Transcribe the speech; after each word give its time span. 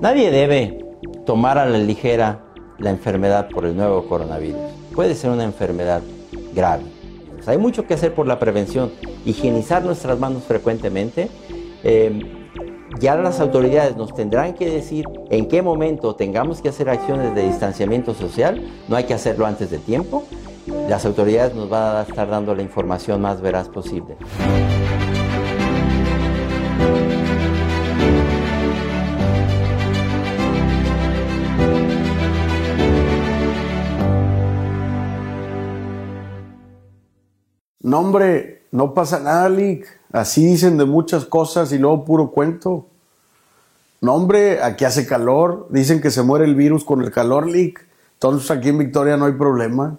Nadie 0.00 0.30
debe 0.30 0.78
tomar 1.26 1.58
a 1.58 1.66
la 1.66 1.78
ligera 1.78 2.40
la 2.78 2.90
enfermedad 2.90 3.48
por 3.48 3.64
el 3.64 3.76
nuevo 3.76 4.06
coronavirus. 4.06 4.60
Puede 4.94 5.16
ser 5.16 5.30
una 5.30 5.42
enfermedad 5.42 6.02
grave. 6.54 6.84
hay 7.46 7.58
mucho 7.58 7.84
que 7.84 7.94
hacer 7.94 8.14
por 8.14 8.26
la 8.26 8.38
prevención. 8.38 8.92
Higienizar 9.24 9.84
nuestras 9.84 10.18
manos 10.20 10.44
frecuentemente. 10.44 11.28
Eh, 11.82 12.20
ya 13.00 13.16
las 13.16 13.40
autoridades 13.40 13.96
nos 13.96 14.14
tendrán 14.14 14.54
que 14.54 14.70
decir 14.70 15.04
en 15.30 15.48
qué 15.48 15.62
momento 15.62 16.14
tengamos 16.14 16.62
que 16.62 16.68
hacer 16.68 16.88
acciones 16.88 17.34
de 17.34 17.42
distanciamiento 17.42 18.14
social. 18.14 18.62
No 18.86 18.94
hay 18.94 19.04
que 19.04 19.14
hacerlo 19.14 19.46
antes 19.46 19.70
de 19.70 19.78
tiempo. 19.78 20.24
Las 20.88 21.06
autoridades 21.06 21.54
nos 21.54 21.68
van 21.68 21.96
a 21.96 22.02
estar 22.02 22.28
dando 22.28 22.54
la 22.54 22.62
información 22.62 23.20
más 23.20 23.40
veraz 23.40 23.68
posible. 23.68 24.16
No, 37.80 38.00
hombre, 38.00 38.62
no 38.72 38.92
pasa 38.92 39.20
nada, 39.20 39.48
Lick. 39.48 39.86
Así 40.12 40.44
dicen 40.44 40.78
de 40.78 40.84
muchas 40.84 41.24
cosas 41.24 41.72
y 41.72 41.78
luego 41.78 42.04
puro 42.04 42.30
cuento. 42.30 42.86
No, 44.00 44.14
hombre, 44.14 44.62
aquí 44.62 44.84
hace 44.84 45.06
calor. 45.06 45.68
Dicen 45.70 46.00
que 46.00 46.10
se 46.10 46.22
muere 46.22 46.44
el 46.44 46.54
virus 46.54 46.84
con 46.84 47.02
el 47.02 47.10
calor, 47.10 47.48
Lick. 47.48 47.86
Entonces 48.14 48.50
aquí 48.50 48.70
en 48.70 48.78
Victoria 48.78 49.16
no 49.16 49.26
hay 49.26 49.32
problema. 49.32 49.98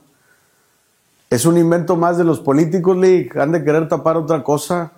Es 1.30 1.46
un 1.46 1.58
invento 1.58 1.96
más 1.96 2.18
de 2.18 2.24
los 2.24 2.40
políticos, 2.40 2.98
Lick. 2.98 3.38
Han 3.38 3.52
de 3.52 3.64
querer 3.64 3.88
tapar 3.88 4.18
otra 4.18 4.44
cosa. 4.44 4.92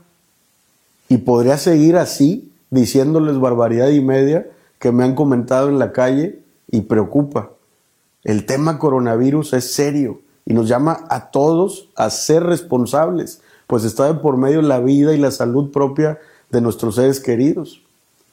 Y 1.08 1.17
podría 1.17 1.58
seguir 1.58 1.98
así, 1.98 2.52
diciéndoles 2.70 3.38
barbaridad 3.38 3.89
y 3.89 4.02
media 4.02 4.48
que 4.80 4.91
me 4.91 5.03
han 5.03 5.13
comentado 5.13 5.70
en 5.70 5.77
la 5.77 5.91
calle 5.91 6.39
y 6.70 6.81
preocupa. 6.81 7.52
El 8.23 8.45
tema 8.45 8.80
coronavirus 8.80 9.53
es 9.53 9.73
serio 9.73 10.22
y 10.52 10.53
nos 10.53 10.67
llama 10.67 11.05
a 11.09 11.31
todos 11.31 11.88
a 11.95 12.09
ser 12.09 12.44
responsables, 12.44 13.41
pues 13.67 13.85
está 13.85 14.11
de 14.11 14.19
por 14.19 14.35
medio 14.35 14.61
la 14.61 14.81
vida 14.81 15.13
y 15.13 15.17
la 15.17 15.31
salud 15.31 15.71
propia 15.71 16.19
de 16.49 16.59
nuestros 16.59 16.95
seres 16.95 17.21
queridos. 17.21 17.81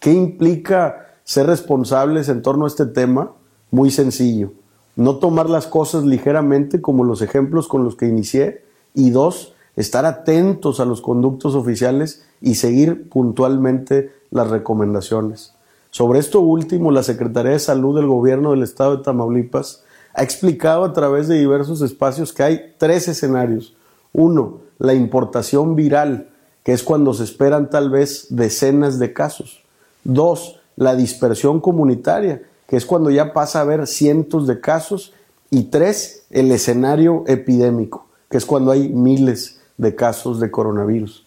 ¿Qué 0.00 0.12
implica 0.12 1.12
ser 1.22 1.46
responsables 1.46 2.28
en 2.28 2.42
torno 2.42 2.64
a 2.64 2.68
este 2.68 2.86
tema? 2.86 3.30
Muy 3.70 3.92
sencillo. 3.92 4.50
No 4.96 5.18
tomar 5.18 5.48
las 5.48 5.68
cosas 5.68 6.02
ligeramente 6.02 6.80
como 6.80 7.04
los 7.04 7.22
ejemplos 7.22 7.68
con 7.68 7.84
los 7.84 7.94
que 7.94 8.08
inicié. 8.08 8.64
Y 8.94 9.10
dos, 9.10 9.54
estar 9.76 10.04
atentos 10.04 10.80
a 10.80 10.86
los 10.86 11.00
conductos 11.00 11.54
oficiales 11.54 12.24
y 12.40 12.56
seguir 12.56 13.08
puntualmente 13.08 14.10
las 14.32 14.50
recomendaciones. 14.50 15.54
Sobre 15.90 16.18
esto 16.18 16.40
último, 16.40 16.90
la 16.90 17.04
Secretaría 17.04 17.52
de 17.52 17.60
Salud 17.60 17.94
del 17.94 18.08
Gobierno 18.08 18.50
del 18.50 18.64
Estado 18.64 18.96
de 18.96 19.04
Tamaulipas 19.04 19.84
ha 20.18 20.24
explicado 20.24 20.82
a 20.82 20.92
través 20.92 21.28
de 21.28 21.38
diversos 21.38 21.80
espacios 21.80 22.32
que 22.32 22.42
hay 22.42 22.74
tres 22.76 23.06
escenarios. 23.06 23.76
Uno, 24.12 24.58
la 24.80 24.92
importación 24.92 25.76
viral, 25.76 26.30
que 26.64 26.72
es 26.72 26.82
cuando 26.82 27.14
se 27.14 27.22
esperan 27.22 27.70
tal 27.70 27.88
vez 27.88 28.26
decenas 28.30 28.98
de 28.98 29.12
casos. 29.12 29.62
Dos, 30.02 30.58
la 30.74 30.96
dispersión 30.96 31.60
comunitaria, 31.60 32.42
que 32.66 32.76
es 32.76 32.84
cuando 32.84 33.10
ya 33.10 33.32
pasa 33.32 33.60
a 33.60 33.62
haber 33.62 33.86
cientos 33.86 34.48
de 34.48 34.58
casos. 34.58 35.12
Y 35.50 35.64
tres, 35.64 36.24
el 36.30 36.50
escenario 36.50 37.22
epidémico, 37.28 38.06
que 38.28 38.38
es 38.38 38.44
cuando 38.44 38.72
hay 38.72 38.88
miles 38.88 39.60
de 39.76 39.94
casos 39.94 40.40
de 40.40 40.50
coronavirus. 40.50 41.24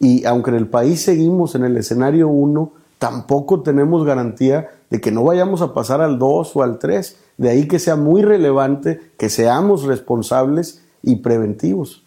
Y 0.00 0.24
aunque 0.24 0.50
en 0.50 0.56
el 0.56 0.66
país 0.66 1.00
seguimos 1.00 1.54
en 1.54 1.62
el 1.62 1.76
escenario 1.76 2.26
uno, 2.26 2.72
tampoco 2.98 3.60
tenemos 3.60 4.04
garantía 4.04 4.68
de 4.90 5.00
que 5.00 5.12
no 5.12 5.22
vayamos 5.22 5.62
a 5.62 5.72
pasar 5.72 6.00
al 6.00 6.18
2 6.18 6.56
o 6.56 6.62
al 6.64 6.80
3. 6.80 7.21
De 7.36 7.50
ahí 7.50 7.66
que 7.66 7.78
sea 7.78 7.96
muy 7.96 8.22
relevante 8.22 9.00
que 9.16 9.28
seamos 9.28 9.84
responsables 9.84 10.82
y 11.02 11.16
preventivos. 11.16 12.04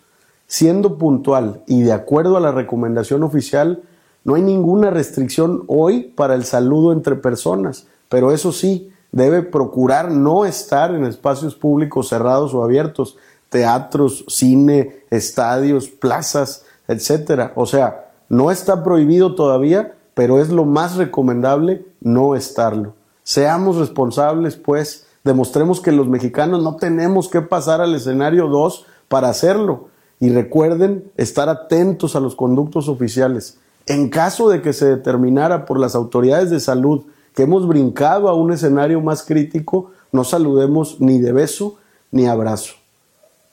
Siendo 0.48 0.98
puntual 0.98 1.64
y 1.68 1.82
de 1.82 1.92
acuerdo 1.92 2.38
a 2.38 2.42
la 2.42 2.52
recomendación 2.52 3.24
oficial, 3.24 3.84
no 4.24 4.36
hay 4.36 4.42
ninguna 4.42 4.90
restricción 4.90 5.64
hoy 5.68 6.04
para 6.16 6.36
el 6.36 6.46
saludo 6.46 6.92
entre 6.92 7.16
personas, 7.16 7.88
pero 8.10 8.32
eso 8.32 8.52
sí, 8.52 8.92
debe 9.12 9.44
procurar 9.44 10.12
no 10.12 10.46
estar 10.46 10.94
en 10.94 11.06
espacios 11.06 11.56
públicos 11.56 12.10
cerrados 12.10 12.54
o 12.54 12.64
abiertos, 12.64 13.18
teatros, 13.50 14.26
cine, 14.28 15.04
estadios, 15.10 15.88
plazas, 15.88 16.66
etcétera. 16.88 17.54
O 17.56 17.66
sea, 17.66 18.12
no 18.28 18.52
está 18.52 18.84
prohibido 18.84 19.36
todavía, 19.36 19.96
pero 20.14 20.40
es 20.40 20.50
lo 20.50 20.66
más 20.66 20.96
recomendable 20.98 21.86
no 22.02 22.36
estarlo. 22.36 22.94
Seamos 23.24 23.78
responsables, 23.78 24.56
pues, 24.56 25.05
demostremos 25.26 25.82
que 25.82 25.92
los 25.92 26.08
mexicanos 26.08 26.64
no 26.64 26.78
tenemos 26.78 27.28
que 27.28 27.42
pasar 27.42 27.82
al 27.82 27.94
escenario 27.96 28.48
2 28.48 28.86
para 29.10 29.28
hacerlo. 29.28 29.90
Y 30.20 30.30
recuerden 30.30 31.12
estar 31.18 31.50
atentos 31.50 32.16
a 32.16 32.22
los 32.22 32.36
conductos 32.36 32.88
oficiales. 32.88 33.58
En 33.88 34.10
caso 34.10 34.48
de 34.48 34.62
que 34.62 34.72
se 34.72 34.86
determinara 34.86 35.66
por 35.66 35.80
las 35.80 35.96
autoridades 35.96 36.50
de 36.50 36.62
salud 36.62 37.04
que 37.34 37.44
hemos 37.44 37.68
brincado 37.68 38.30
a 38.30 38.34
un 38.34 38.54
escenario 38.54 39.02
más 39.02 39.24
crítico, 39.24 39.92
no 40.14 40.24
saludemos 40.24 41.02
ni 41.02 41.20
de 41.20 41.34
beso 41.34 41.76
ni 42.12 42.28
abrazo. 42.28 42.76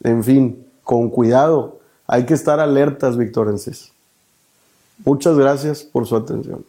En 0.05 0.23
fin, 0.23 0.65
con 0.85 1.11
cuidado, 1.11 1.81
hay 2.07 2.25
que 2.25 2.35
estar 2.35 2.61
alertas, 2.61 3.17
victorenses. 3.17 3.93
Muchas 5.05 5.37
gracias 5.37 5.83
por 5.83 6.07
su 6.07 6.15
atención. 6.15 6.65